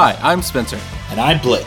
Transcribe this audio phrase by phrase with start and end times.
[0.00, 0.78] Hi, I'm Spencer.
[1.10, 1.66] And I'm Blake.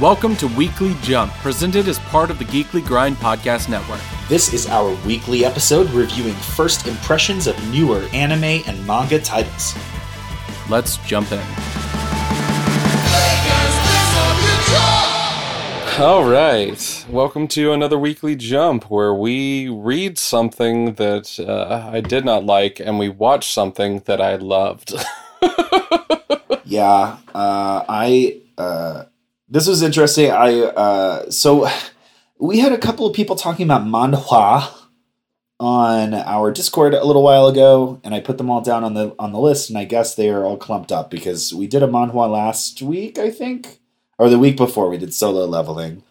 [0.00, 4.00] Welcome to Weekly Jump, presented as part of the Geekly Grind Podcast Network.
[4.26, 9.76] This is our weekly episode reviewing first impressions of newer anime and manga titles.
[10.70, 11.44] Let's jump in.
[16.02, 17.06] All right.
[17.10, 22.80] Welcome to another weekly jump where we read something that uh, I did not like
[22.80, 24.94] and we watch something that I loved.
[26.64, 28.40] yeah, uh, I.
[28.58, 29.04] Uh,
[29.48, 30.30] this was interesting.
[30.30, 31.68] I uh, so
[32.38, 34.72] we had a couple of people talking about manhwa
[35.58, 39.14] on our Discord a little while ago, and I put them all down on the
[39.18, 41.88] on the list, and I guess they are all clumped up because we did a
[41.88, 43.80] manhwa last week, I think
[44.18, 46.02] or the week before we did solo leveling,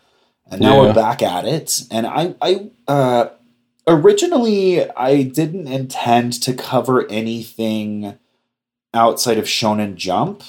[0.49, 0.81] and now yeah.
[0.81, 1.83] we're back at it.
[1.89, 3.29] And I, I uh,
[3.87, 8.17] originally I didn't intend to cover anything
[8.95, 10.43] outside of Shonen Jump.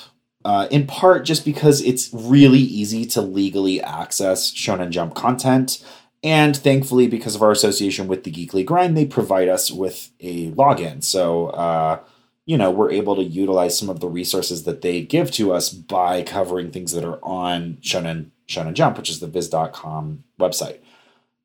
[0.45, 5.85] Uh, in part just because it's really easy to legally access Shonen Jump content.
[6.23, 10.51] And thankfully, because of our association with the Geekly Grind, they provide us with a
[10.53, 11.03] login.
[11.03, 12.01] So, uh,
[12.47, 15.71] you know, we're able to utilize some of the resources that they give to us
[15.71, 20.79] by covering things that are on Shonen Shonen Jump, which is the Viz.com website.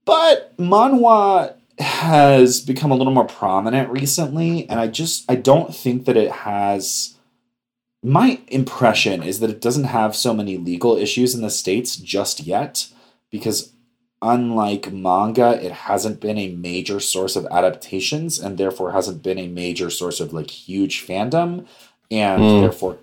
[0.06, 6.06] But manhwa has become a little more prominent recently, and I just I don't think
[6.06, 7.18] that it has
[8.04, 12.40] my impression is that it doesn't have so many legal issues in the States just
[12.42, 12.88] yet,
[13.30, 13.74] because
[14.22, 19.48] unlike manga, it hasn't been a major source of adaptations and therefore hasn't been a
[19.48, 21.66] major source of like huge fandom
[22.10, 22.62] and mm.
[22.62, 22.98] therefore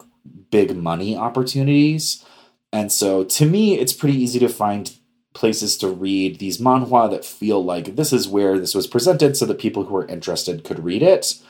[0.50, 2.24] big money opportunities.
[2.72, 4.92] And so to me, it's pretty easy to find
[5.38, 9.46] places to read these manhwa that feel like this is where this was presented so
[9.46, 11.40] that people who are interested could read it.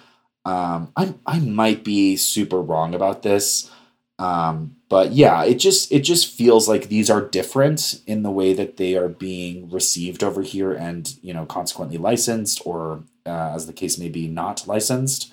[0.44, 3.70] Um, I, I might be super wrong about this.
[4.18, 8.52] Um, but yeah, it just it just feels like these are different in the way
[8.52, 13.66] that they are being received over here, and you know, consequently licensed, or uh, as
[13.66, 15.32] the case may be, not licensed.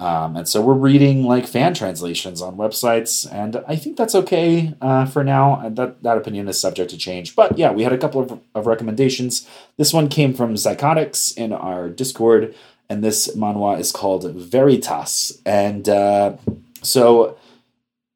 [0.00, 4.74] Um, and so we're reading like fan translations on websites, and I think that's okay
[4.80, 5.68] uh, for now.
[5.68, 7.34] That that opinion is subject to change.
[7.34, 9.48] But yeah, we had a couple of, of recommendations.
[9.76, 12.54] This one came from Psychotics in our Discord,
[12.88, 15.42] and this manhwa is called Veritas.
[15.44, 16.36] And uh,
[16.80, 17.36] so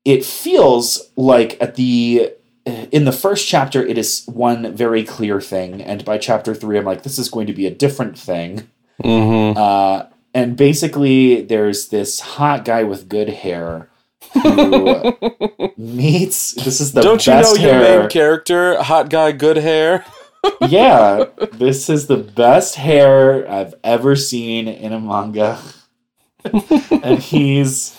[0.05, 2.33] it feels like at the
[2.65, 6.85] in the first chapter it is one very clear thing and by chapter three i'm
[6.85, 8.69] like this is going to be a different thing
[9.03, 9.59] mm-hmm.
[9.59, 10.05] uh,
[10.35, 13.89] and basically there's this hot guy with good hair
[14.33, 15.17] who
[15.77, 18.01] meets this is the don't you know your hair.
[18.01, 20.05] main character hot guy good hair
[20.69, 25.59] yeah this is the best hair i've ever seen in a manga
[27.03, 27.97] and he's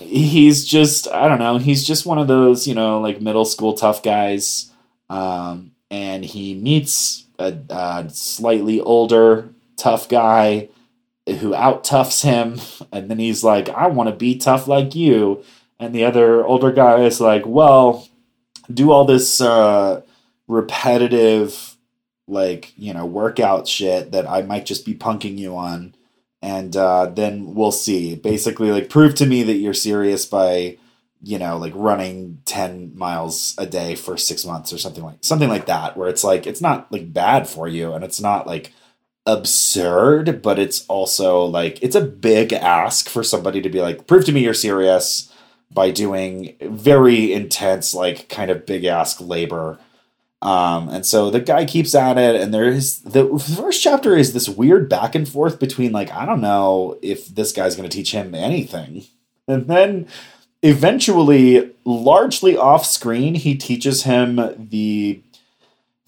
[0.00, 3.74] he's just I don't know, he's just one of those, you know, like middle school
[3.74, 4.72] tough guys.
[5.08, 10.68] Um, and he meets a, a slightly older tough guy
[11.26, 12.60] who out toughs him,
[12.92, 15.44] and then he's like, I want to be tough like you.
[15.78, 18.08] And the other older guy is like, Well,
[18.72, 20.02] do all this uh,
[20.48, 21.76] repetitive,
[22.28, 25.94] like, you know, workout shit that I might just be punking you on
[26.42, 28.14] and uh, then we'll see.
[28.14, 30.78] Basically, like prove to me that you're serious by
[31.22, 35.50] you know like running 10 miles a day for six months or something like something
[35.50, 38.72] like that where it's like it's not like bad for you and it's not like
[39.26, 44.24] absurd but it's also like it's a big ask for somebody to be like prove
[44.24, 45.30] to me you're serious
[45.72, 49.78] by doing very intense like kind of big ask labor.
[50.42, 54.32] Um, and so the guy keeps at it, and there is the first chapter is
[54.32, 57.94] this weird back and forth between like I don't know if this guy's going to
[57.94, 59.04] teach him anything,
[59.46, 60.08] and then
[60.62, 64.36] eventually, largely off screen, he teaches him
[64.70, 65.22] the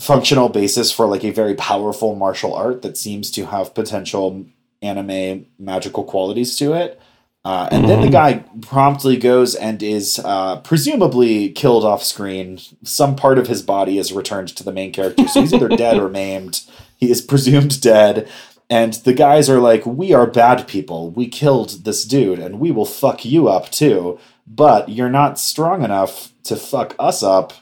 [0.03, 4.45] functional basis for like a very powerful martial art that seems to have potential
[4.83, 7.01] anime magical qualities to it.
[7.45, 8.13] Uh, and then the mm-hmm.
[8.13, 12.61] guy promptly goes and is uh, presumably killed off screen.
[12.85, 15.27] Some part of his body is returned to the main character.
[15.27, 16.63] So he's either dead or maimed.
[16.97, 18.29] He is presumed dead.
[18.71, 21.11] And the guys are like, We are bad people.
[21.11, 24.21] We killed this dude, and we will fuck you up too.
[24.47, 27.53] But you're not strong enough to fuck us up.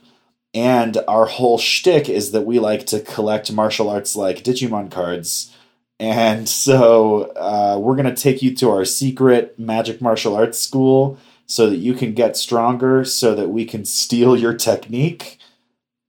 [0.52, 5.50] And our whole shtick is that we like to collect martial arts like Digimon cards
[6.00, 11.19] and so uh, we're going to take you to our secret magic martial arts school
[11.47, 15.37] so that you can get stronger, so that we can steal your technique.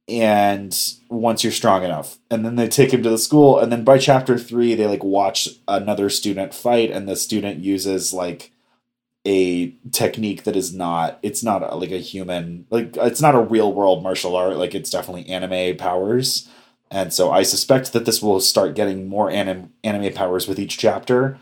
[0.08, 0.76] And
[1.10, 3.98] once you're strong enough, and then they take him to the school, and then by
[3.98, 8.54] chapter three, they like watch another student fight, and the student uses like
[9.26, 13.40] a technique that is not it's not a, like a human like it's not a
[13.40, 16.50] real world martial art like it's definitely anime powers.
[16.90, 20.78] And so i suspect that this will start getting more anim- anime powers with each
[20.78, 21.38] chapter.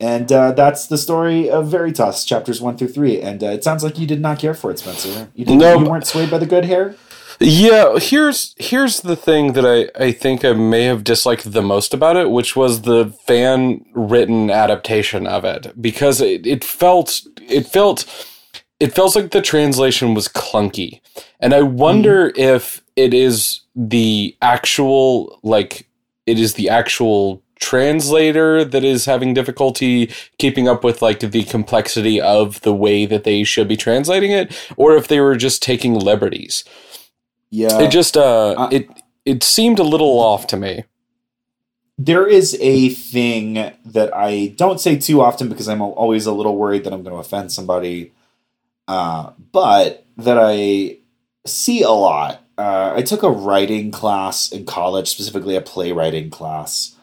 [0.00, 3.20] And uh, that's the story of veritas chapters one through three.
[3.20, 5.30] And uh, it sounds like you did not care for it spencer.
[5.36, 6.96] You, didn't, No, you weren't swayed by the good hair
[7.40, 11.94] Yeah, here's here's the thing that I, I think I may have disliked the most
[11.94, 15.80] about it, which was the fan written adaptation of it.
[15.80, 18.06] Because it, it felt it felt
[18.80, 21.00] it feels like the translation was clunky.
[21.40, 22.40] And I wonder mm-hmm.
[22.40, 25.88] if it is the actual like
[26.26, 32.20] it is the actual translator that is having difficulty keeping up with like the complexity
[32.20, 35.94] of the way that they should be translating it or if they were just taking
[35.94, 36.64] liberties
[37.52, 38.88] yeah it just uh Uh, it
[39.24, 40.82] it seemed a little off to me
[41.98, 46.56] there is a thing that I don't say too often because I'm always a little
[46.56, 48.12] worried that I'm going to offend somebody,
[48.88, 50.98] uh, but that I
[51.46, 52.42] see a lot.
[52.58, 56.96] Uh, I took a writing class in college, specifically a playwriting class.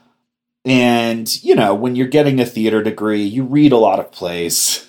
[0.66, 4.86] And, you know, when you're getting a theater degree, you read a lot of plays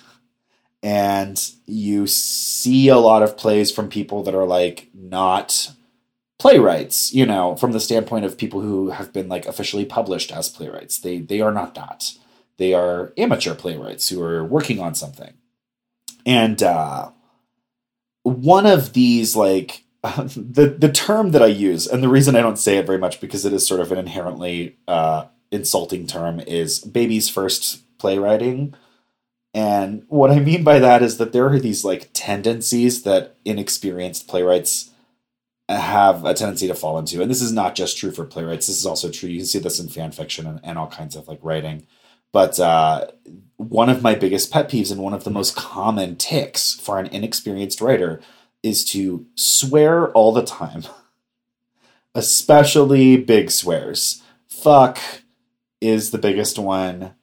[0.83, 5.71] and you see a lot of plays from people that are like not
[6.39, 10.49] playwrights you know from the standpoint of people who have been like officially published as
[10.49, 10.99] playwrights.
[10.99, 12.13] They they are not that.
[12.57, 15.33] They are amateur playwrights who are working on something.
[16.25, 17.11] And uh
[18.23, 22.57] one of these like the the term that i use and the reason i don't
[22.57, 26.79] say it very much because it is sort of an inherently uh insulting term is
[26.79, 28.73] baby's first playwriting
[29.53, 34.27] and what i mean by that is that there are these like tendencies that inexperienced
[34.27, 34.91] playwrights
[35.79, 37.21] have a tendency to fall into.
[37.21, 38.67] And this is not just true for playwrights.
[38.67, 39.29] This is also true.
[39.29, 41.85] You can see this in fan fiction and, and all kinds of like writing.
[42.31, 43.07] But uh,
[43.57, 47.07] one of my biggest pet peeves and one of the most common ticks for an
[47.07, 48.21] inexperienced writer
[48.63, 50.83] is to swear all the time,
[52.15, 54.21] especially big swears.
[54.47, 54.99] Fuck
[55.81, 57.15] is the biggest one.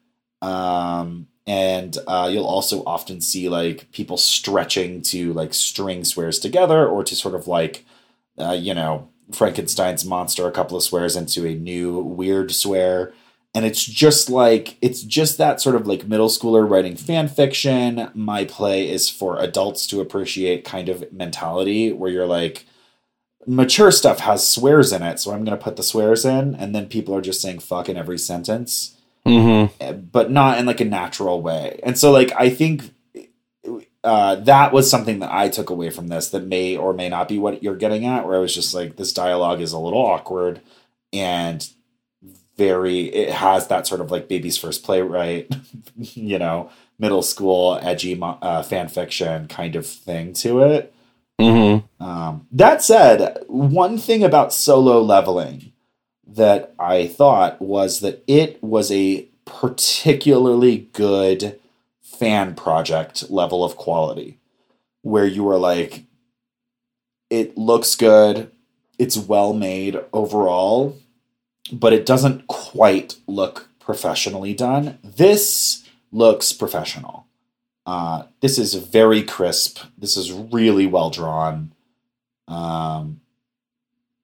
[0.42, 6.86] Um, and uh, you'll also often see like people stretching to like string swears together
[6.86, 7.84] or to sort of like
[8.38, 13.12] uh, you know, Frankenstein's monster a couple of swears into a new weird swear.
[13.54, 18.10] And it's just like, it's just that sort of like middle schooler writing fan fiction.
[18.14, 22.66] My play is for adults to appreciate kind of mentality where you're like,
[23.46, 25.18] mature stuff has swears in it.
[25.18, 26.54] So I'm going to put the swears in.
[26.54, 28.97] And then people are just saying fuck in every sentence
[29.28, 31.80] mm-hmm but not in like a natural way.
[31.82, 32.92] And so like I think
[34.04, 37.28] uh, that was something that I took away from this that may or may not
[37.28, 40.04] be what you're getting at, where I was just like, this dialogue is a little
[40.04, 40.60] awkward
[41.12, 41.68] and
[42.56, 45.54] very, it has that sort of like baby's first playwright,
[45.96, 50.94] you know, middle school edgy uh, fan fiction kind of thing to it.
[51.40, 55.72] mm-hmm Um, that said, one thing about solo leveling
[56.28, 61.58] that I thought was that it was a particularly good
[62.02, 64.38] fan project level of quality
[65.02, 66.04] where you were like,
[67.30, 68.50] it looks good,
[68.98, 70.98] it's well made overall,
[71.72, 74.98] but it doesn't quite look professionally done.
[75.02, 77.26] This looks professional.
[77.86, 79.78] Uh, this is very crisp.
[79.96, 81.72] This is really well drawn.
[82.46, 83.20] Um,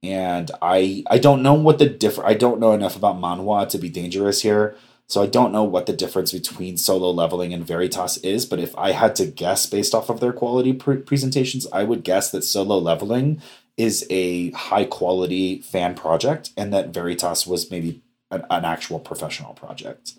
[0.04, 3.78] and I I don't know what the diff I don't know enough about manhwa to
[3.78, 4.76] be dangerous here.
[5.06, 8.76] So I don't know what the difference between solo leveling and Veritas is, but if
[8.78, 12.42] I had to guess based off of their quality pre- presentations, I would guess that
[12.42, 13.42] solo leveling
[13.76, 19.52] is a high quality fan project and that Veritas was maybe an, an actual professional
[19.52, 20.14] project.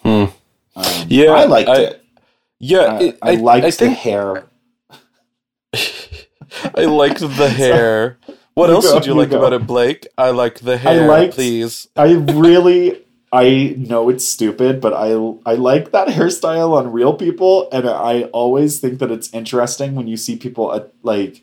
[0.00, 0.24] Hmm.
[0.74, 2.04] Um, Yeah, I liked I- it.
[2.58, 4.44] yeah Uh, it- I, liked I the hair.
[6.76, 8.16] i liked the hair
[8.54, 9.38] what You else go, did you you like go.
[9.38, 12.12] about it blake i like the hair I liked- please I
[12.46, 15.08] really I know it's stupid, but I
[15.44, 20.06] I like that hairstyle on real people, and I always think that it's interesting when
[20.06, 21.42] you see people uh, like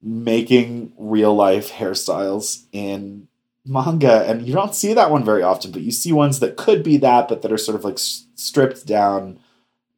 [0.00, 3.26] making real life hairstyles in
[3.66, 6.84] manga, and you don't see that one very often, but you see ones that could
[6.84, 9.40] be that, but that are sort of like stripped down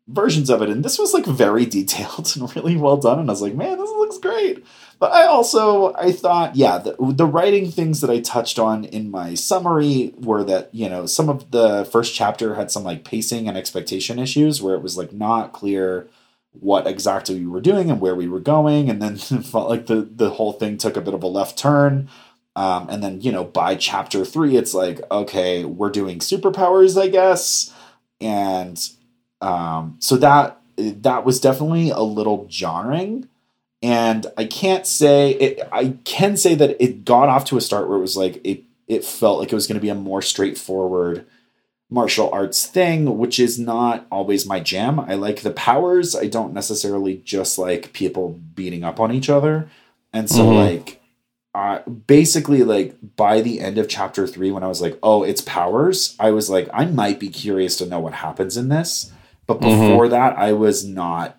[0.07, 3.33] versions of it, and this was like very detailed and really well done, and I
[3.33, 4.65] was like, man, this looks great.
[4.99, 9.11] But I also I thought, yeah, the, the writing things that I touched on in
[9.11, 13.49] my summary were that you know some of the first chapter had some like pacing
[13.49, 16.09] and expectation issues where it was like not clear
[16.53, 20.03] what exactly we were doing and where we were going, and then felt like the
[20.03, 22.09] the whole thing took a bit of a left turn.
[22.57, 27.09] Um, and then you know by chapter three, it's like okay, we're doing superpowers, I
[27.09, 27.75] guess,
[28.21, 28.79] and
[29.45, 33.29] um, so that that was definitely a little jarring.
[33.83, 37.89] And I can't say it, I can say that it got off to a start
[37.89, 40.23] where it was like it it felt like it was going to be a more
[40.23, 41.27] straightforward
[41.91, 44.99] martial arts thing, which is not always my jam.
[44.99, 46.17] I like the powers.
[46.17, 49.69] I don't necessarily just like people beating up on each other.
[50.13, 50.55] And so Mhm.
[50.57, 51.01] like
[51.55, 55.41] uh, basically like by the end of chapter 3 when I was like, "Oh, it's
[55.43, 59.13] powers." I was like, I might be curious to know what happens in this.
[59.47, 59.89] But Mhm.
[59.89, 61.39] before that, I was not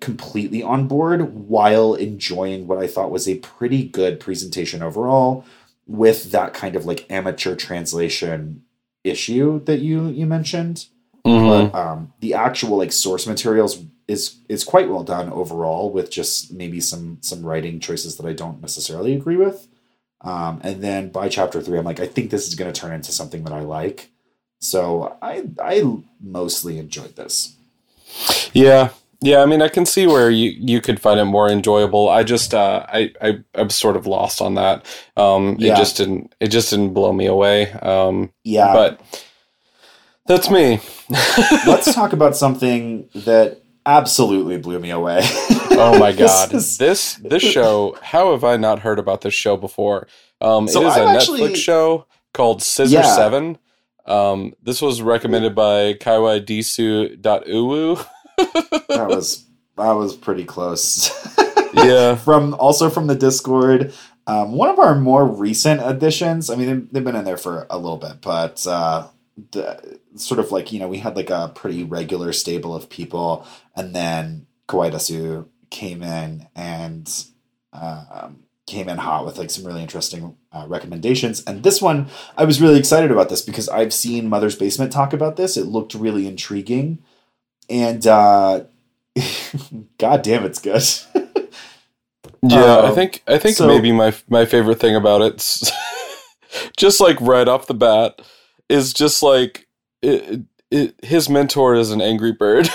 [0.00, 5.44] completely on board while enjoying what I thought was a pretty good presentation overall
[5.86, 8.62] with that kind of like amateur translation
[9.04, 10.86] issue that you you mentioned
[11.26, 11.70] Mhm.
[11.72, 16.50] but um, the actual like source materials is is quite well done overall with just
[16.52, 19.68] maybe some some writing choices that I don't necessarily agree with
[20.22, 22.92] um, and then by chapter three I'm like I think this is going to turn
[22.94, 24.10] into something that I like
[24.64, 25.82] so I I
[26.20, 27.54] mostly enjoyed this
[28.52, 28.90] Yeah.
[29.20, 32.08] Yeah, I mean I can see where you, you could find it more enjoyable.
[32.10, 34.84] I just uh I, I I'm sort of lost on that.
[35.16, 35.72] Um Yeah.
[35.72, 37.70] it just didn't it just didn't blow me away.
[37.72, 39.00] Um yeah but
[40.26, 40.80] that's me.
[41.66, 45.20] let's talk about something that absolutely blew me away
[45.72, 46.54] Oh my This god.
[46.54, 50.06] is- This this show, how have I not heard about this show before?
[50.40, 53.02] Um So it is a I've Netflix actually- show called Scissor Yeah.
[53.16, 53.58] 7.
[54.06, 58.06] Um this was recommended by kaiwaidisu.uwu.
[58.36, 59.44] that was
[59.76, 61.10] that was pretty close
[61.74, 62.14] yeah.
[62.14, 63.92] from also from the Discord.
[64.26, 66.48] Um, one of our more recent additions.
[66.48, 69.08] I mean, they've, they've been in there for a little bit, but uh,
[69.50, 73.46] the sort of like you know we had like a pretty regular stable of people,
[73.76, 77.10] and then Kawaii Dasu came in and
[77.72, 81.42] um, came in hot with like some really interesting uh, recommendations.
[81.44, 85.12] And this one, I was really excited about this because I've seen Mother's Basement talk
[85.12, 85.56] about this.
[85.56, 86.98] It looked really intriguing,
[87.68, 88.64] and uh,
[89.98, 90.82] god damn, it's good.
[92.46, 95.36] Yeah, I Um, think I think so- maybe my my favorite thing about it,
[96.76, 98.20] just like right off the bat
[98.68, 99.66] is just like
[100.02, 102.68] it, it, his mentor is an angry bird.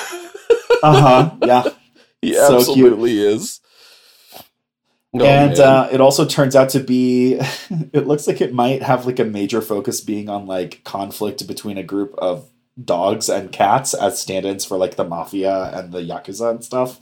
[0.81, 1.35] uh huh.
[1.45, 1.63] Yeah.
[2.21, 2.59] he So cute.
[2.61, 3.59] absolutely is.
[5.13, 7.33] Oh, and uh, it also turns out to be.
[7.93, 11.77] it looks like it might have like a major focus being on like conflict between
[11.77, 12.47] a group of
[12.83, 16.99] dogs and cats as stand-ins for like the mafia and the yakuza and stuff,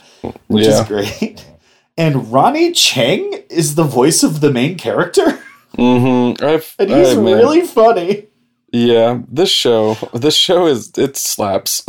[0.47, 0.81] which yeah.
[0.81, 1.45] is great.
[1.99, 5.39] And Ronnie Chang is the voice of the main character,
[5.75, 6.45] Mm-hmm.
[6.45, 7.37] I've, and he's I- man.
[7.37, 8.27] really funny.
[8.71, 9.21] yeah.
[9.27, 11.83] This show, this show is it slaps.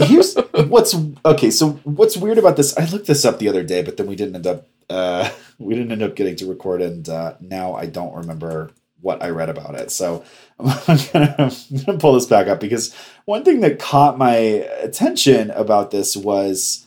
[0.00, 0.34] Here's
[0.68, 1.50] what's okay.
[1.50, 2.76] So what's weird about this?
[2.76, 4.66] I looked this up the other day, but then we didn't end up.
[4.90, 8.70] Uh, we didn't end up getting to record, and uh, now I don't remember
[9.00, 9.90] what I read about it.
[9.90, 10.24] So
[10.58, 10.66] I'm
[11.12, 12.94] gonna, I'm gonna pull this back up because
[13.24, 16.86] one thing that caught my attention about this was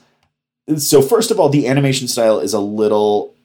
[0.78, 3.36] so first of all, the animation style is a little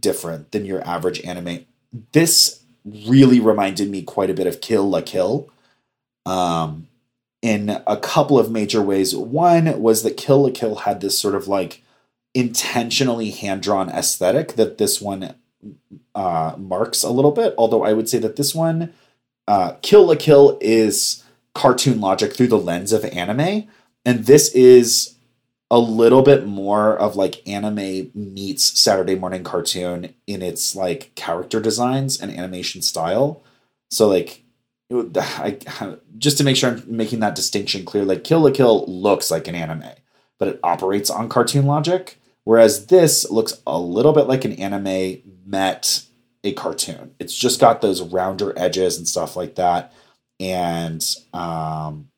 [0.00, 1.66] different than your average anime.
[2.12, 5.50] This really reminded me quite a bit of Kill la Kill.
[6.24, 6.88] Um,
[7.42, 9.14] in a couple of major ways.
[9.14, 11.82] One was that Kill la Kill had this sort of like
[12.36, 15.34] intentionally hand drawn aesthetic that this one
[16.14, 17.54] uh, marks a little bit.
[17.56, 18.92] Although I would say that this one,
[19.48, 21.24] uh, Kill la Kill, is
[21.54, 23.66] cartoon logic through the lens of anime,
[24.04, 25.14] and this is
[25.70, 31.58] a little bit more of like anime meets Saturday morning cartoon in its like character
[31.58, 33.42] designs and animation style.
[33.90, 34.44] So like
[34.92, 35.56] I,
[36.18, 39.48] just to make sure I'm making that distinction clear, like Kill la Kill looks like
[39.48, 39.90] an anime,
[40.38, 45.20] but it operates on cartoon logic, whereas this looks a little bit like an anime
[45.44, 46.04] met
[46.44, 47.14] a cartoon.
[47.18, 49.92] It's just got those rounder edges and stuff like that,
[50.40, 52.08] and um,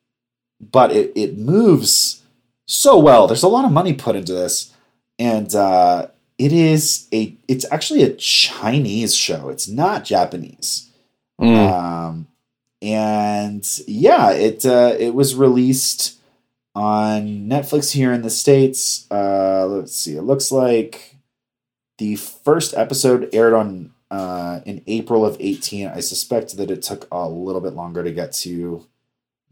[0.61, 2.23] but it it moves
[2.67, 3.27] so well.
[3.27, 4.73] There's a lot of money put into this,
[5.17, 6.07] and uh,
[6.37, 9.49] it is a it's actually a Chinese show.
[9.49, 10.89] It's not Japanese.
[11.41, 11.71] Mm.
[11.71, 12.27] Um,
[12.81, 16.18] and yeah, it uh, it was released
[16.75, 19.05] on Netflix here in the states.
[19.11, 21.15] Uh, let's see, it looks like
[21.97, 25.87] the first episode aired on uh, in April of eighteen.
[25.87, 28.85] I suspect that it took a little bit longer to get to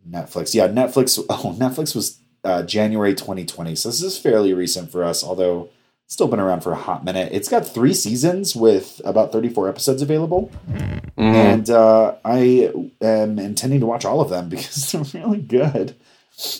[0.09, 0.53] Netflix.
[0.53, 1.17] Yeah, Netflix.
[1.29, 5.23] Oh, Netflix was uh, January 2020, so this is fairly recent for us.
[5.23, 5.69] Although
[6.05, 7.33] it's still been around for a hot minute.
[7.33, 11.01] It's got three seasons with about 34 episodes available Mhm.
[11.17, 12.71] and uh, I
[13.01, 15.95] am intending to watch all of them because they're really good.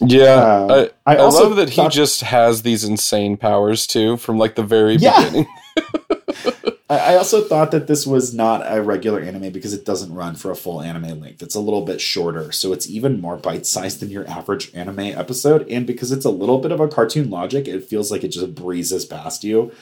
[0.01, 4.17] Yeah, Uh, I, I I also love that he just has these insane powers too
[4.17, 5.24] from like the very Yeah.
[5.24, 5.48] beginning.
[6.89, 10.51] I also thought that this was not a regular anime because it doesn't run for
[10.51, 11.43] a full anime length.
[11.43, 15.00] It's a little bit shorter, so it's even more bite sized than your average anime
[15.01, 15.67] episode.
[15.69, 18.55] And because it's a little bit of a cartoon logic, it feels like it just
[18.55, 19.74] breezes past you.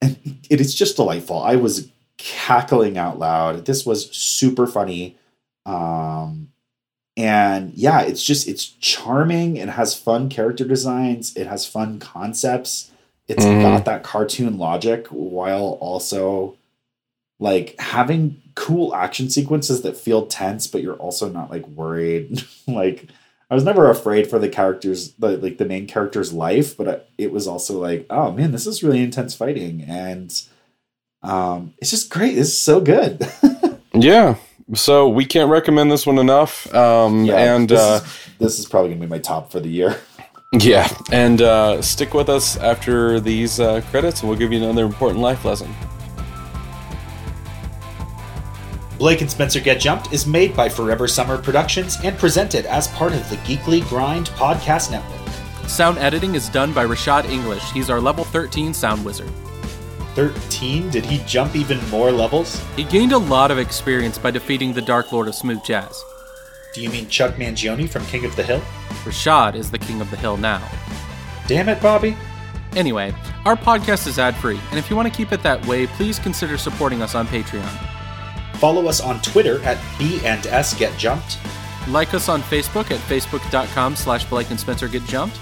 [0.00, 1.38] And it is just delightful.
[1.42, 3.66] I was cackling out loud.
[3.66, 5.18] This was super funny.
[5.66, 6.48] Um,
[7.16, 9.56] and yeah, it's just, it's charming.
[9.56, 12.92] It has fun character designs, it has fun concepts
[13.28, 13.62] it's mm.
[13.62, 16.56] got that cartoon logic while also
[17.38, 22.44] like having cool action sequences that feel tense, but you're also not like worried.
[22.66, 23.06] like
[23.50, 27.32] I was never afraid for the characters, the, like the main character's life, but it
[27.32, 30.42] was also like, oh man, this is really intense fighting, and
[31.22, 32.36] um, it's just great.
[32.36, 33.26] It's so good.
[33.94, 34.36] yeah.
[34.74, 36.72] So we can't recommend this one enough.
[36.74, 39.68] Um, yeah, and this, uh, is, this is probably gonna be my top for the
[39.68, 39.96] year.
[40.60, 44.84] Yeah, and uh, stick with us after these uh, credits, and we'll give you another
[44.84, 45.74] important life lesson.
[48.98, 53.14] Blake and Spencer Get Jumped is made by Forever Summer Productions and presented as part
[53.14, 55.68] of the Geekly Grind podcast network.
[55.68, 57.72] Sound editing is done by Rashad English.
[57.72, 59.32] He's our level 13 sound wizard.
[60.14, 60.90] 13?
[60.90, 62.62] Did he jump even more levels?
[62.76, 66.04] He gained a lot of experience by defeating the Dark Lord of Smooth Jazz.
[66.74, 68.60] Do you mean Chuck Mangione from King of the Hill?
[69.04, 70.66] Rashad is the king of the hill now.
[71.46, 72.16] Damn it, Bobby.
[72.74, 73.14] Anyway,
[73.44, 76.18] our podcast is ad free, and if you want to keep it that way, please
[76.18, 77.68] consider supporting us on Patreon.
[78.56, 81.38] Follow us on Twitter at B and S Get Jumped.
[81.88, 85.36] Like us on Facebook at facebook.com slash Blake and Spencer Get Jumped.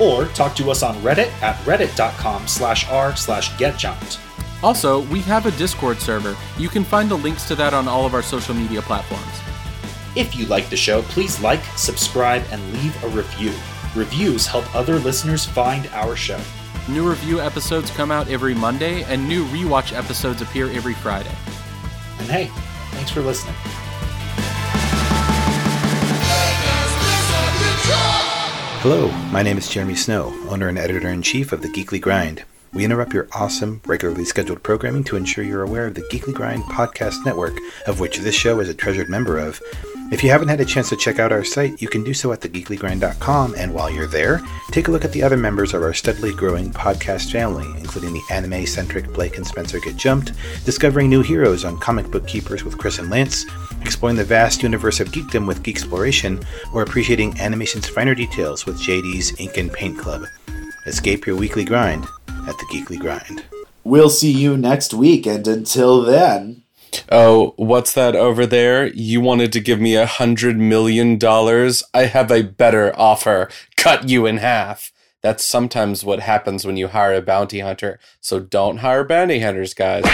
[0.00, 4.20] Or talk to us on Reddit at reddit.com slash r slash get jumped.
[4.62, 6.36] Also, we have a Discord server.
[6.58, 9.40] You can find the links to that on all of our social media platforms.
[10.16, 13.52] If you like the show, please like, subscribe, and leave a review.
[13.94, 16.40] Reviews help other listeners find our show.
[16.88, 21.34] New review episodes come out every Monday, and new rewatch episodes appear every Friday.
[22.18, 22.46] And hey,
[22.92, 23.54] thanks for listening.
[28.88, 32.44] Hello, my name is Jeremy Snow, owner and editor in chief of The Geekly Grind.
[32.72, 36.62] We interrupt your awesome, regularly scheduled programming to ensure you're aware of the Geekly Grind
[36.62, 39.60] podcast network, of which this show is a treasured member of,
[40.12, 42.32] if you haven't had a chance to check out our site, you can do so
[42.32, 44.40] at thegeeklygrind.com, and while you're there,
[44.70, 48.22] take a look at the other members of our steadily growing podcast family, including the
[48.30, 50.32] anime centric Blake and Spencer Get Jumped,
[50.64, 53.44] discovering new heroes on Comic Book Keepers with Chris and Lance,
[53.82, 56.40] exploring the vast universe of geekdom with Geek Exploration,
[56.72, 60.24] or appreciating animation's finer details with JD's Ink and Paint Club.
[60.86, 62.04] Escape your weekly grind
[62.46, 63.44] at the Geekly Grind.
[63.82, 66.62] We'll see you next week, and until then,
[67.10, 68.86] Oh, what's that over there?
[68.88, 71.82] You wanted to give me a hundred million dollars?
[71.92, 73.48] I have a better offer.
[73.76, 74.92] Cut you in half.
[75.22, 77.98] That's sometimes what happens when you hire a bounty hunter.
[78.20, 80.04] So don't hire bounty hunters, guys.